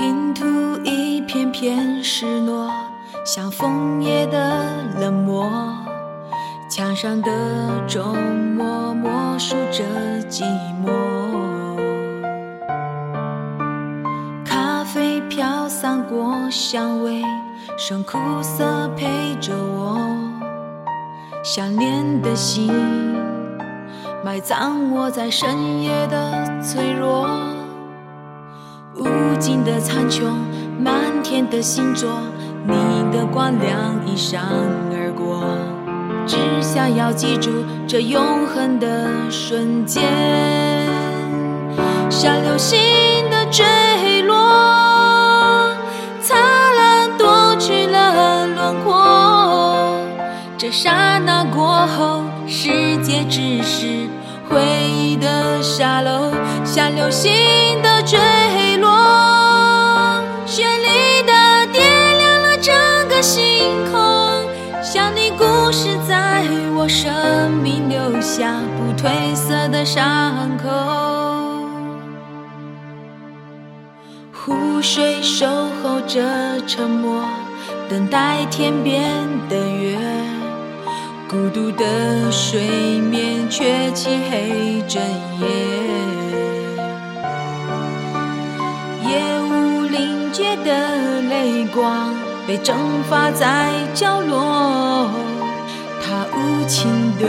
[0.00, 0.46] 拼图
[0.82, 2.70] 一片片失落，
[3.22, 4.66] 像枫叶的
[4.98, 5.46] 冷漠。
[6.70, 7.30] 墙上的
[7.86, 8.16] 钟
[8.56, 9.84] 默默数着
[10.30, 10.42] 寂
[10.82, 10.90] 寞。
[14.42, 17.22] 咖啡飘散过香味，
[17.76, 20.00] 剩苦涩陪着我。
[21.44, 22.72] 想念的心，
[24.24, 27.28] 埋葬我在深夜的脆弱。
[29.40, 30.24] 无尽的苍穹，
[30.78, 32.10] 漫天的星座，
[32.66, 32.74] 你
[33.10, 34.42] 的光亮一闪
[34.92, 35.42] 而过，
[36.26, 37.50] 只想要记住
[37.88, 40.04] 这永恒的瞬间，
[42.10, 42.78] 像流星
[43.30, 43.64] 的坠
[44.26, 44.36] 落，
[46.20, 46.38] 灿
[46.76, 49.96] 烂夺去了轮廓。
[50.58, 54.06] 这刹那过后，世界只是
[54.50, 54.60] 回
[54.94, 56.30] 忆的沙漏，
[56.62, 57.32] 像流星
[57.82, 58.18] 的坠
[68.32, 70.68] 下不褪色的伤口。
[74.32, 75.48] 湖水守
[75.82, 77.24] 候着沉默，
[77.88, 79.02] 等待天边
[79.48, 79.98] 的月。
[81.28, 85.02] 孤独的水面却漆黑整
[85.40, 85.48] 夜，
[89.08, 92.14] 夜雾凝结的泪光
[92.46, 92.76] 被蒸
[93.08, 95.10] 发在角落，
[96.00, 97.26] 它无情的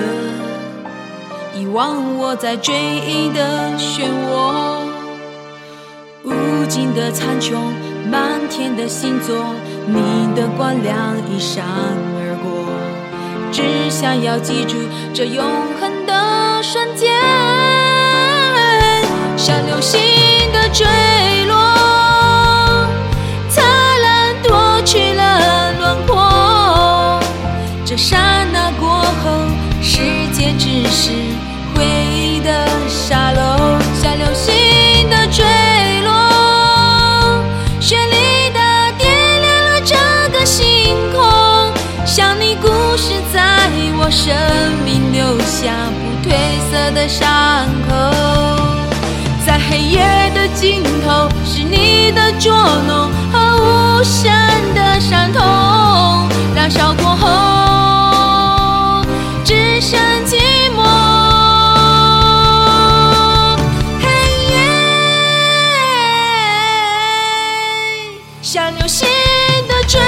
[1.61, 4.79] 遗忘我在追忆的漩涡，
[6.23, 7.53] 无尽的苍穹，
[8.09, 9.45] 满天的星座，
[9.85, 11.63] 你的光亮一闪
[12.17, 12.65] 而过。
[13.51, 14.75] 只想要记住
[15.13, 15.45] 这永
[15.79, 17.13] 恒的瞬间，
[19.37, 20.01] 像流星
[20.51, 20.83] 的坠
[21.45, 22.87] 落，
[23.49, 23.63] 灿
[24.01, 27.19] 烂夺去了轮廓。
[27.85, 28.17] 这刹
[28.51, 29.29] 那过后，
[29.79, 29.99] 世
[30.33, 31.11] 界只是
[44.11, 44.35] 生
[44.83, 46.35] 命留下不褪
[46.69, 47.25] 色的伤
[47.87, 47.95] 口，
[49.45, 52.51] 在黑夜的尽头是你的捉
[52.85, 54.29] 弄和无声
[54.75, 55.41] 的伤痛，
[56.53, 59.05] 燃烧过后
[59.45, 60.35] 只剩寂
[60.75, 60.83] 寞。
[64.01, 64.05] 黑
[64.51, 64.53] 夜
[68.41, 69.07] 像流星
[69.69, 69.99] 的坠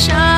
[0.00, 0.29] 像